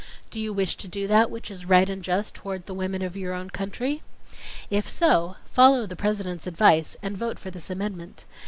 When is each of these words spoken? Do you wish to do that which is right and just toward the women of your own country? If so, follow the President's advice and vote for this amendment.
Do 0.31 0.39
you 0.41 0.51
wish 0.51 0.77
to 0.77 0.87
do 0.87 1.05
that 1.05 1.29
which 1.29 1.51
is 1.51 1.63
right 1.67 1.87
and 1.87 2.01
just 2.03 2.33
toward 2.33 2.65
the 2.65 2.73
women 2.73 3.03
of 3.03 3.15
your 3.15 3.35
own 3.35 3.51
country? 3.51 4.01
If 4.71 4.89
so, 4.89 5.35
follow 5.45 5.85
the 5.85 5.95
President's 5.95 6.47
advice 6.47 6.97
and 7.03 7.15
vote 7.15 7.37
for 7.37 7.51
this 7.51 7.69
amendment. 7.69 8.25